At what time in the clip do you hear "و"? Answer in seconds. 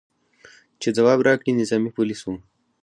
2.23-2.27